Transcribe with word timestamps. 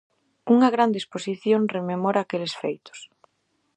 Unha 0.53 0.69
grande 0.75 0.97
exposición 1.01 1.61
rememora 1.75 2.19
aqueles 2.21 2.53
feitos. 2.61 2.99